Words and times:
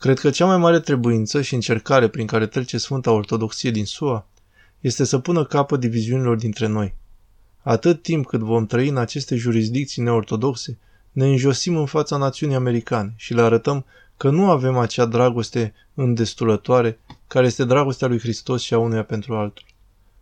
Cred 0.00 0.18
că 0.18 0.30
cea 0.30 0.46
mai 0.46 0.56
mare 0.56 0.80
trebuință 0.80 1.42
și 1.42 1.54
încercare 1.54 2.08
prin 2.08 2.26
care 2.26 2.46
trece 2.46 2.78
Sfânta 2.78 3.10
Ortodoxie 3.10 3.70
din 3.70 3.84
SUA 3.84 4.26
este 4.80 5.04
să 5.04 5.18
pună 5.18 5.44
capăt 5.44 5.80
diviziunilor 5.80 6.36
dintre 6.36 6.66
noi. 6.66 6.94
Atât 7.62 8.02
timp 8.02 8.26
cât 8.26 8.40
vom 8.40 8.66
trăi 8.66 8.88
în 8.88 8.96
aceste 8.96 9.36
jurisdicții 9.36 10.02
neortodoxe, 10.02 10.78
ne 11.12 11.26
înjosim 11.26 11.76
în 11.76 11.86
fața 11.86 12.16
națiunii 12.16 12.56
americane 12.56 13.12
și 13.16 13.34
le 13.34 13.40
arătăm 13.40 13.84
că 14.16 14.30
nu 14.30 14.50
avem 14.50 14.78
acea 14.78 15.04
dragoste 15.04 15.74
îndestulătoare 15.94 16.98
care 17.26 17.46
este 17.46 17.64
dragostea 17.64 18.08
lui 18.08 18.18
Hristos 18.18 18.62
și 18.62 18.74
a 18.74 18.78
unuia 18.78 19.04
pentru 19.04 19.34
altul. 19.34 19.64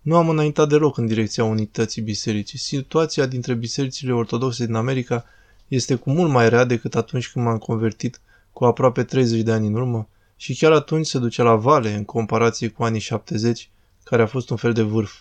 Nu 0.00 0.16
am 0.16 0.28
înaintat 0.28 0.68
deloc 0.68 0.96
în 0.96 1.06
direcția 1.06 1.44
unității 1.44 2.02
bisericii. 2.02 2.58
Situația 2.58 3.26
dintre 3.26 3.54
bisericile 3.54 4.12
ortodoxe 4.12 4.66
din 4.66 4.74
America 4.74 5.24
este 5.68 5.94
cu 5.94 6.10
mult 6.10 6.30
mai 6.30 6.48
rea 6.48 6.64
decât 6.64 6.94
atunci 6.94 7.30
când 7.30 7.44
m-am 7.44 7.58
convertit 7.58 8.20
cu 8.60 8.66
aproape 8.66 9.04
30 9.04 9.40
de 9.40 9.52
ani 9.52 9.66
în 9.66 9.74
urmă 9.74 10.08
și 10.36 10.56
chiar 10.56 10.72
atunci 10.72 11.06
se 11.06 11.18
ducea 11.18 11.42
la 11.42 11.56
vale 11.56 11.94
în 11.94 12.04
comparație 12.04 12.68
cu 12.68 12.82
anii 12.82 13.00
70, 13.00 13.70
care 14.04 14.22
a 14.22 14.26
fost 14.26 14.50
un 14.50 14.56
fel 14.56 14.72
de 14.72 14.82
vârf. 14.82 15.20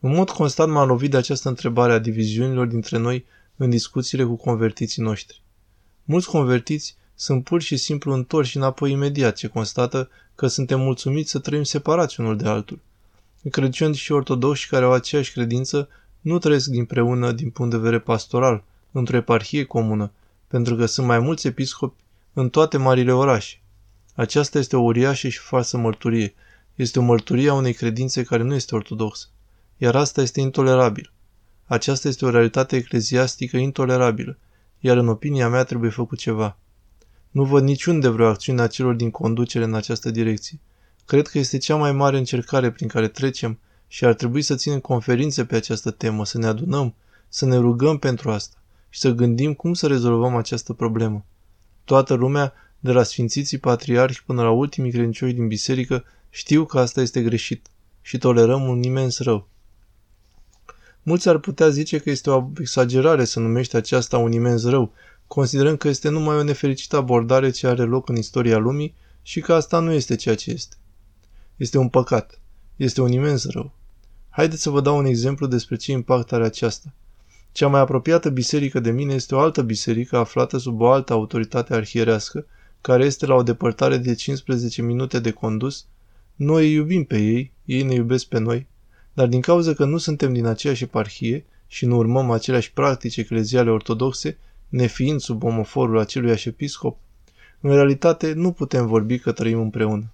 În 0.00 0.14
mod 0.14 0.30
constant 0.30 0.72
m-am 0.72 0.88
lovit 0.88 1.10
de 1.10 1.16
această 1.16 1.48
întrebare 1.48 1.92
a 1.92 1.98
diviziunilor 1.98 2.66
dintre 2.66 2.98
noi 2.98 3.24
în 3.56 3.70
discuțiile 3.70 4.24
cu 4.24 4.36
convertiții 4.36 5.02
noștri. 5.02 5.42
Mulți 6.04 6.28
convertiți 6.28 6.96
sunt 7.14 7.44
pur 7.44 7.60
și 7.60 7.76
simplu 7.76 8.12
întorși 8.12 8.56
înapoi 8.56 8.90
imediat 8.90 9.36
ce 9.36 9.46
constată 9.46 10.08
că 10.34 10.46
suntem 10.46 10.80
mulțumiți 10.80 11.30
să 11.30 11.38
trăim 11.38 11.62
separați 11.62 12.20
unul 12.20 12.36
de 12.36 12.48
altul. 12.48 12.78
Credincioși 13.50 14.02
și 14.02 14.12
ortodoxi 14.12 14.68
care 14.68 14.84
au 14.84 14.92
aceeași 14.92 15.32
credință 15.32 15.88
nu 16.20 16.38
trăiesc 16.38 16.66
dinpreună 16.66 17.32
din 17.32 17.50
punct 17.50 17.70
de 17.70 17.76
vedere 17.76 17.98
pastoral, 17.98 18.64
într-o 18.92 19.16
eparhie 19.16 19.64
comună, 19.64 20.12
pentru 20.48 20.76
că 20.76 20.86
sunt 20.86 21.06
mai 21.06 21.18
mulți 21.18 21.46
episcopi 21.46 21.98
în 22.32 22.48
toate 22.48 22.76
marile 22.76 23.12
orașe. 23.12 23.60
Aceasta 24.14 24.58
este 24.58 24.76
o 24.76 24.80
uriașă 24.80 25.28
și 25.28 25.38
falsă 25.38 25.76
mărturie. 25.76 26.34
Este 26.74 26.98
o 26.98 27.02
mărturie 27.02 27.50
a 27.50 27.54
unei 27.54 27.72
credințe 27.72 28.22
care 28.22 28.42
nu 28.42 28.54
este 28.54 28.74
ortodoxă. 28.74 29.26
Iar 29.76 29.96
asta 29.96 30.20
este 30.20 30.40
intolerabil. 30.40 31.12
Aceasta 31.66 32.08
este 32.08 32.24
o 32.24 32.30
realitate 32.30 32.76
ecleziastică 32.76 33.56
intolerabilă, 33.56 34.38
iar 34.78 34.96
în 34.96 35.08
opinia 35.08 35.48
mea 35.48 35.64
trebuie 35.64 35.90
făcut 35.90 36.18
ceva. 36.18 36.56
Nu 37.30 37.44
văd 37.44 37.62
niciun 37.62 38.00
de 38.00 38.08
vreo 38.08 38.26
acțiune 38.26 38.60
a 38.62 38.66
celor 38.66 38.94
din 38.94 39.10
conducere 39.10 39.64
în 39.64 39.74
această 39.74 40.10
direcție. 40.10 40.58
Cred 41.04 41.26
că 41.26 41.38
este 41.38 41.58
cea 41.58 41.76
mai 41.76 41.92
mare 41.92 42.18
încercare 42.18 42.70
prin 42.70 42.88
care 42.88 43.08
trecem 43.08 43.58
și 43.88 44.04
ar 44.04 44.14
trebui 44.14 44.42
să 44.42 44.54
ținem 44.54 44.80
conferințe 44.80 45.44
pe 45.44 45.56
această 45.56 45.90
temă, 45.90 46.24
să 46.24 46.38
ne 46.38 46.46
adunăm, 46.46 46.94
să 47.28 47.46
ne 47.46 47.56
rugăm 47.56 47.98
pentru 47.98 48.30
asta 48.30 48.56
și 48.88 49.00
să 49.00 49.10
gândim 49.10 49.54
cum 49.54 49.74
să 49.74 49.86
rezolvăm 49.86 50.36
această 50.36 50.72
problemă. 50.72 51.24
Toată 51.90 52.14
lumea, 52.14 52.52
de 52.78 52.92
la 52.92 53.02
sfințiții 53.02 53.58
patriarhi 53.58 54.22
până 54.26 54.42
la 54.42 54.50
ultimii 54.50 54.90
credincioși 54.90 55.32
din 55.32 55.46
biserică, 55.46 56.04
știu 56.28 56.64
că 56.64 56.78
asta 56.78 57.00
este 57.00 57.22
greșit 57.22 57.66
și 58.00 58.18
tolerăm 58.18 58.68
un 58.68 58.82
imens 58.82 59.18
rău. 59.18 59.48
Mulți 61.02 61.28
ar 61.28 61.38
putea 61.38 61.68
zice 61.68 61.98
că 61.98 62.10
este 62.10 62.30
o 62.30 62.50
exagerare 62.58 63.24
să 63.24 63.40
numești 63.40 63.76
aceasta 63.76 64.18
un 64.18 64.32
imens 64.32 64.64
rău, 64.64 64.92
considerând 65.26 65.78
că 65.78 65.88
este 65.88 66.08
numai 66.08 66.36
o 66.36 66.42
nefericită 66.42 66.96
abordare 66.96 67.50
ce 67.50 67.66
are 67.66 67.82
loc 67.82 68.08
în 68.08 68.16
istoria 68.16 68.58
lumii 68.58 68.94
și 69.22 69.40
că 69.40 69.54
asta 69.54 69.78
nu 69.78 69.92
este 69.92 70.16
ceea 70.16 70.34
ce 70.34 70.50
este. 70.50 70.76
Este 71.56 71.78
un 71.78 71.88
păcat. 71.88 72.40
Este 72.76 73.00
un 73.00 73.12
imens 73.12 73.44
rău. 73.44 73.72
Haideți 74.28 74.62
să 74.62 74.70
vă 74.70 74.80
dau 74.80 74.96
un 74.96 75.04
exemplu 75.04 75.46
despre 75.46 75.76
ce 75.76 75.92
impact 75.92 76.32
are 76.32 76.44
aceasta. 76.44 76.92
Cea 77.52 77.68
mai 77.68 77.80
apropiată 77.80 78.30
biserică 78.30 78.80
de 78.80 78.90
mine 78.90 79.14
este 79.14 79.34
o 79.34 79.38
altă 79.38 79.62
biserică 79.62 80.16
aflată 80.16 80.58
sub 80.58 80.80
o 80.80 80.90
altă 80.90 81.12
autoritate 81.12 81.74
arhierească, 81.74 82.46
care 82.80 83.04
este 83.04 83.26
la 83.26 83.34
o 83.34 83.42
depărtare 83.42 83.96
de 83.96 84.14
15 84.14 84.82
minute 84.82 85.18
de 85.18 85.30
condus. 85.30 85.86
Noi 86.34 86.66
îi 86.66 86.72
iubim 86.72 87.04
pe 87.04 87.18
ei, 87.18 87.52
ei 87.64 87.82
ne 87.82 87.94
iubesc 87.94 88.26
pe 88.26 88.38
noi, 88.38 88.66
dar 89.12 89.26
din 89.26 89.40
cauza 89.40 89.72
că 89.72 89.84
nu 89.84 89.96
suntem 89.98 90.32
din 90.32 90.46
aceeași 90.46 90.82
eparhie 90.82 91.44
și 91.66 91.86
nu 91.86 91.96
urmăm 91.96 92.30
aceleași 92.30 92.72
practici 92.72 93.16
ecleziale 93.16 93.70
ortodoxe, 93.70 94.38
nefiind 94.68 95.20
sub 95.20 95.42
omoforul 95.42 95.98
aceluiași 95.98 96.48
episcop, 96.48 96.98
în 97.60 97.70
realitate 97.70 98.32
nu 98.32 98.52
putem 98.52 98.86
vorbi 98.86 99.18
că 99.18 99.32
trăim 99.32 99.60
împreună. 99.60 100.12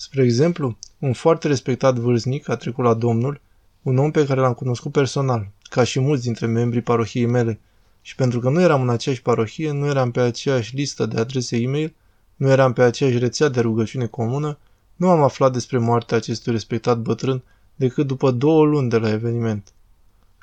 Spre 0.00 0.22
exemplu, 0.22 0.78
un 0.98 1.12
foarte 1.12 1.48
respectat 1.48 1.96
vârstnic 1.96 2.48
a 2.48 2.56
trecut 2.56 2.84
la 2.84 2.94
Domnul, 2.94 3.40
un 3.82 3.98
om 3.98 4.10
pe 4.10 4.26
care 4.26 4.40
l-am 4.40 4.52
cunoscut 4.52 4.92
personal, 4.92 5.50
ca 5.62 5.84
și 5.84 6.00
mulți 6.00 6.22
dintre 6.22 6.46
membrii 6.46 6.82
parohiei 6.82 7.26
mele, 7.26 7.60
și 8.02 8.14
pentru 8.14 8.40
că 8.40 8.50
nu 8.50 8.60
eram 8.60 8.82
în 8.82 8.88
aceeași 8.88 9.22
parohie, 9.22 9.72
nu 9.72 9.86
eram 9.86 10.10
pe 10.10 10.20
aceeași 10.20 10.74
listă 10.74 11.06
de 11.06 11.20
adrese 11.20 11.56
e-mail, 11.56 11.94
nu 12.36 12.50
eram 12.50 12.72
pe 12.72 12.82
aceeași 12.82 13.18
rețea 13.18 13.48
de 13.48 13.60
rugăciune 13.60 14.06
comună, 14.06 14.58
nu 14.96 15.08
am 15.08 15.22
aflat 15.22 15.52
despre 15.52 15.78
moartea 15.78 16.16
acestui 16.16 16.52
respectat 16.52 16.98
bătrân 16.98 17.42
decât 17.74 18.06
după 18.06 18.30
două 18.30 18.64
luni 18.64 18.90
de 18.90 18.98
la 18.98 19.10
eveniment. 19.10 19.72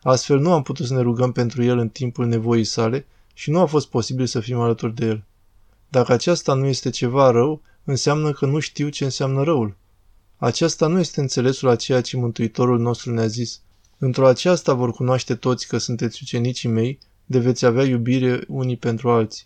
Astfel 0.01 0.39
nu 0.39 0.53
am 0.53 0.63
putut 0.63 0.85
să 0.85 0.93
ne 0.93 1.01
rugăm 1.01 1.31
pentru 1.31 1.63
el 1.63 1.77
în 1.77 1.89
timpul 1.89 2.25
nevoii 2.25 2.63
sale 2.63 3.05
și 3.33 3.51
nu 3.51 3.59
a 3.59 3.65
fost 3.65 3.87
posibil 3.87 4.25
să 4.25 4.39
fim 4.39 4.59
alături 4.59 4.95
de 4.95 5.05
el. 5.05 5.23
Dacă 5.89 6.13
aceasta 6.13 6.53
nu 6.53 6.65
este 6.65 6.89
ceva 6.89 7.31
rău, 7.31 7.61
înseamnă 7.85 8.31
că 8.31 8.45
nu 8.45 8.59
știu 8.59 8.89
ce 8.89 9.03
înseamnă 9.03 9.43
răul. 9.43 9.75
Aceasta 10.37 10.87
nu 10.87 10.99
este 10.99 11.21
înțelesul 11.21 11.69
a 11.69 11.75
ceea 11.75 12.01
ce 12.01 12.17
Mântuitorul 12.17 12.79
nostru 12.79 13.11
ne-a 13.11 13.27
zis. 13.27 13.61
Într-o 13.97 14.27
aceasta 14.27 14.73
vor 14.73 14.91
cunoaște 14.91 15.35
toți 15.35 15.67
că 15.67 15.77
sunteți 15.77 16.19
ucenicii 16.21 16.69
mei, 16.69 16.99
de 17.25 17.39
veți 17.39 17.65
avea 17.65 17.83
iubire 17.83 18.43
unii 18.47 18.77
pentru 18.77 19.09
alții. 19.09 19.45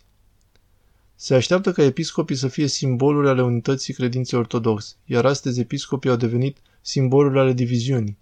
Se 1.14 1.34
așteaptă 1.34 1.72
ca 1.72 1.82
episcopii 1.82 2.36
să 2.36 2.48
fie 2.48 2.66
simboluri 2.66 3.28
ale 3.28 3.42
unității 3.42 3.94
credinței 3.94 4.38
ortodoxe, 4.38 4.94
iar 5.04 5.24
astăzi 5.24 5.60
episcopii 5.60 6.10
au 6.10 6.16
devenit 6.16 6.58
simboluri 6.80 7.38
ale 7.38 7.52
diviziunii. 7.52 8.18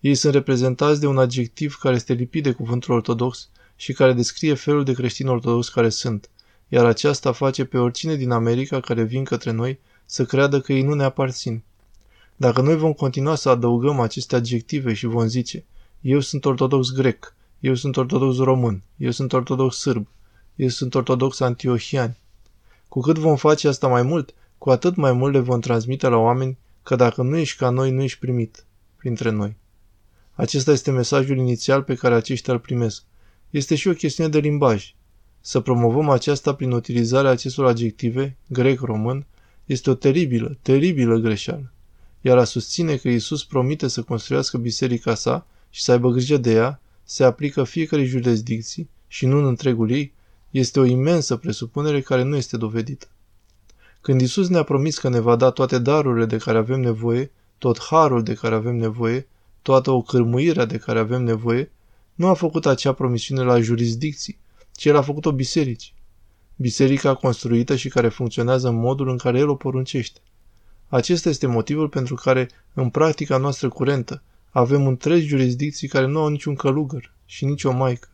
Ei 0.00 0.14
sunt 0.14 0.32
reprezentați 0.34 1.00
de 1.00 1.06
un 1.06 1.18
adjectiv 1.18 1.74
care 1.74 1.94
este 1.94 2.12
lipit 2.12 2.42
de 2.42 2.52
cuvântul 2.52 2.94
ortodox 2.94 3.48
și 3.76 3.92
care 3.92 4.12
descrie 4.12 4.54
felul 4.54 4.84
de 4.84 4.92
creștini 4.92 5.28
ortodox 5.28 5.68
care 5.68 5.88
sunt, 5.88 6.30
iar 6.68 6.84
aceasta 6.84 7.32
face 7.32 7.64
pe 7.64 7.78
oricine 7.78 8.14
din 8.14 8.30
America 8.30 8.80
care 8.80 9.02
vin 9.02 9.24
către 9.24 9.50
noi 9.50 9.78
să 10.04 10.24
creadă 10.24 10.60
că 10.60 10.72
ei 10.72 10.82
nu 10.82 10.94
ne 10.94 11.04
aparțin. 11.04 11.62
Dacă 12.36 12.60
noi 12.60 12.76
vom 12.76 12.92
continua 12.92 13.34
să 13.34 13.48
adăugăm 13.48 14.00
aceste 14.00 14.36
adjective 14.36 14.92
și 14.92 15.06
vom 15.06 15.26
zice, 15.26 15.64
eu 16.00 16.20
sunt 16.20 16.44
ortodox 16.44 16.90
grec, 16.90 17.34
eu 17.60 17.74
sunt 17.74 17.96
ortodox 17.96 18.38
român, 18.38 18.82
eu 18.96 19.10
sunt 19.10 19.32
ortodox 19.32 19.76
sârb, 19.76 20.06
eu 20.54 20.68
sunt 20.68 20.94
ortodox 20.94 21.40
antiohian. 21.40 22.16
Cu 22.88 23.00
cât 23.00 23.18
vom 23.18 23.36
face 23.36 23.68
asta 23.68 23.88
mai 23.88 24.02
mult, 24.02 24.34
cu 24.58 24.70
atât 24.70 24.96
mai 24.96 25.12
mult 25.12 25.32
le 25.32 25.38
vom 25.38 25.60
transmite 25.60 26.08
la 26.08 26.16
oameni 26.16 26.58
că 26.82 26.96
dacă 26.96 27.22
nu 27.22 27.36
ești 27.36 27.58
ca 27.58 27.70
noi, 27.70 27.90
nu 27.90 28.02
ești 28.02 28.18
primit 28.18 28.64
printre 28.96 29.30
noi. 29.30 29.56
Acesta 30.32 30.70
este 30.70 30.90
mesajul 30.90 31.36
inițial 31.36 31.82
pe 31.82 31.94
care 31.94 32.14
aceștia 32.14 32.52
îl 32.52 32.58
primesc. 32.58 33.02
Este 33.50 33.74
și 33.74 33.88
o 33.88 33.92
chestiune 33.92 34.30
de 34.30 34.38
limbaj. 34.38 34.94
Să 35.48 35.60
promovăm 35.60 36.08
aceasta 36.08 36.54
prin 36.54 36.70
utilizarea 36.70 37.30
acestor 37.30 37.66
adjective, 37.66 38.36
grec-român, 38.48 39.26
este 39.64 39.90
o 39.90 39.94
teribilă, 39.94 40.56
teribilă 40.62 41.16
greșeală. 41.16 41.72
Iar 42.20 42.38
a 42.38 42.44
susține 42.44 42.96
că 42.96 43.08
Isus 43.08 43.44
promite 43.44 43.88
să 43.88 44.02
construiască 44.02 44.58
biserica 44.58 45.14
sa 45.14 45.46
și 45.70 45.82
să 45.82 45.92
aibă 45.92 46.10
grijă 46.10 46.36
de 46.36 46.52
ea, 46.52 46.80
se 47.04 47.24
aplică 47.24 47.64
fiecare 47.64 48.04
jurisdicții 48.04 48.88
și 49.08 49.26
nu 49.26 49.38
în 49.38 49.46
întregul 49.46 49.90
ei, 49.90 50.12
este 50.50 50.80
o 50.80 50.84
imensă 50.84 51.36
presupunere 51.36 52.00
care 52.00 52.22
nu 52.22 52.36
este 52.36 52.56
dovedită. 52.56 53.06
Când 54.00 54.20
Isus 54.20 54.48
ne-a 54.48 54.62
promis 54.62 54.98
că 54.98 55.08
ne 55.08 55.20
va 55.20 55.36
da 55.36 55.50
toate 55.50 55.78
darurile 55.78 56.26
de 56.26 56.36
care 56.36 56.58
avem 56.58 56.80
nevoie, 56.80 57.30
tot 57.58 57.80
harul 57.80 58.22
de 58.22 58.34
care 58.34 58.54
avem 58.54 58.76
nevoie, 58.76 59.28
toată 59.62 59.90
ocârmuirea 59.90 60.64
de 60.64 60.76
care 60.76 60.98
avem 60.98 61.22
nevoie, 61.22 61.70
nu 62.14 62.26
a 62.26 62.34
făcut 62.34 62.66
acea 62.66 62.92
promisiune 62.92 63.42
la 63.42 63.60
jurisdicții, 63.60 64.38
ci 64.76 64.84
el 64.84 64.96
a 64.96 65.02
făcut-o 65.02 65.32
biserici. 65.32 65.94
Biserica 66.56 67.14
construită 67.14 67.76
și 67.76 67.88
care 67.88 68.08
funcționează 68.08 68.68
în 68.68 68.74
modul 68.74 69.08
în 69.08 69.16
care 69.16 69.38
el 69.38 69.48
o 69.48 69.54
poruncește. 69.54 70.20
Acesta 70.88 71.28
este 71.28 71.46
motivul 71.46 71.88
pentru 71.88 72.14
care, 72.14 72.48
în 72.74 72.90
practica 72.90 73.36
noastră 73.36 73.68
curentă, 73.68 74.22
avem 74.50 74.86
întregi 74.86 75.26
jurisdicții 75.26 75.88
care 75.88 76.06
nu 76.06 76.20
au 76.20 76.28
niciun 76.28 76.54
călugăr 76.54 77.14
și 77.24 77.44
nici 77.44 77.64
o 77.64 77.72
maică. 77.72 78.08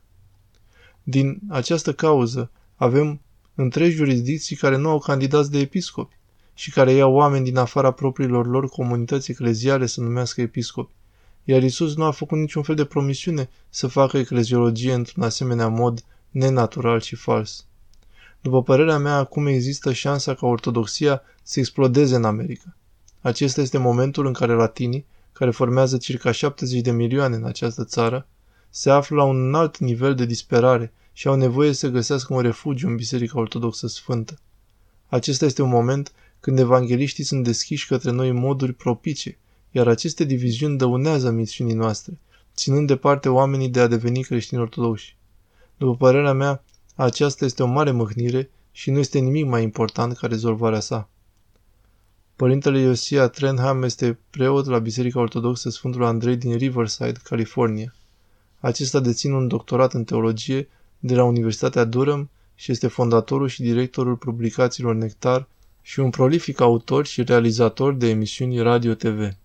Din 1.03 1.41
această 1.49 1.93
cauză, 1.93 2.51
avem 2.77 3.21
întregi 3.55 3.95
jurisdicții 3.97 4.57
care 4.57 4.77
nu 4.77 4.89
au 4.89 4.99
candidați 4.99 5.51
de 5.51 5.59
episcopi 5.59 6.17
și 6.55 6.71
care 6.71 6.93
iau 6.93 7.15
oameni 7.15 7.45
din 7.45 7.57
afara 7.57 7.91
propriilor 7.91 8.47
lor 8.47 8.69
comunități 8.69 9.31
ecleziale 9.31 9.87
să 9.87 10.01
numească 10.01 10.41
episcopi. 10.41 10.95
Iar 11.45 11.63
Isus 11.63 11.97
nu 11.97 12.05
a 12.05 12.11
făcut 12.11 12.39
niciun 12.39 12.63
fel 12.63 12.75
de 12.75 12.85
promisiune 12.85 13.49
să 13.69 13.87
facă 13.87 14.19
ecleziologie 14.19 14.93
într-un 14.93 15.23
asemenea 15.23 15.69
mod 15.69 16.05
nenatural 16.33 17.01
și 17.01 17.17
fals. 17.17 17.67
După 18.41 18.63
părerea 18.63 18.99
mea, 18.99 19.17
acum 19.17 19.47
există 19.47 19.93
șansa 19.93 20.35
ca 20.35 20.47
ortodoxia 20.47 21.23
să 21.43 21.59
explodeze 21.59 22.15
în 22.15 22.25
America. 22.25 22.77
Acesta 23.21 23.61
este 23.61 23.79
momentul 23.79 24.27
în 24.27 24.33
care 24.33 24.53
latinii, 24.53 25.07
care 25.33 25.51
formează 25.51 25.97
circa 25.97 26.31
70 26.31 26.81
de 26.81 26.91
milioane 26.91 27.37
în 27.37 27.45
această 27.45 27.85
țară, 27.85 28.27
se 28.71 28.91
află 28.91 29.17
la 29.17 29.25
un 29.25 29.47
înalt 29.47 29.79
nivel 29.79 30.15
de 30.15 30.25
disperare 30.25 30.93
și 31.13 31.29
au 31.29 31.35
nevoie 31.35 31.73
să 31.73 31.89
găsească 31.89 32.35
un 32.35 32.41
refugiu 32.41 32.89
în 32.89 32.97
Biserica 32.97 33.39
Ortodoxă 33.39 33.87
Sfântă. 33.87 34.39
Acesta 35.09 35.45
este 35.45 35.63
un 35.63 35.69
moment 35.69 36.13
când 36.41 36.59
evangeliștii 36.59 37.25
sunt 37.25 37.45
deschiși 37.45 37.87
către 37.87 38.11
noi 38.11 38.29
în 38.29 38.37
moduri 38.37 38.73
propice, 38.73 39.39
iar 39.71 39.89
aceste 39.89 40.25
diviziuni 40.25 40.79
dăunează 40.79 41.31
misiunii 41.31 41.75
noastre, 41.75 42.19
ținând 42.55 42.87
departe 42.87 43.29
oamenii 43.29 43.69
de 43.69 43.81
a 43.81 43.87
deveni 43.87 44.23
creștini 44.23 44.61
ortodoxi. 44.61 45.17
După 45.77 45.97
părerea 45.97 46.33
mea, 46.33 46.65
aceasta 46.95 47.45
este 47.45 47.63
o 47.63 47.67
mare 47.67 47.91
mâhnire 47.91 48.51
și 48.73 48.91
nu 48.91 48.99
este 48.99 49.19
nimic 49.19 49.47
mai 49.47 49.63
important 49.63 50.17
ca 50.17 50.27
rezolvarea 50.27 50.81
sa. 50.81 51.09
Părintele 52.37 52.79
Iosia 52.79 53.29
Trenham 53.29 53.83
este 53.83 54.19
preot 54.31 54.67
la 54.67 54.79
Biserica 54.79 55.21
Ortodoxă 55.21 55.71
Sfântul 55.71 56.05
Andrei 56.05 56.37
din 56.37 56.57
Riverside, 56.57 57.21
California. 57.25 57.95
Acesta 58.61 59.01
deține 59.01 59.35
un 59.35 59.49
doctorat 59.49 59.93
în 59.93 60.05
teologie 60.05 60.69
de 60.99 61.15
la 61.15 61.25
Universitatea 61.25 61.85
Durham 61.85 62.31
și 62.55 62.71
este 62.71 62.87
fondatorul 62.87 63.49
și 63.49 63.63
directorul 63.63 64.17
publicațiilor 64.17 64.95
Nectar 64.95 65.49
și 65.83 66.01
un 66.01 66.11
prolific 66.11 66.61
autor 66.61 67.07
și 67.07 67.23
realizator 67.23 67.95
de 67.95 68.09
emisiuni 68.09 68.63
radio-TV. 68.63 69.37